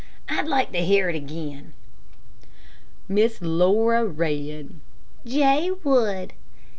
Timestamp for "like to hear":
0.47-1.09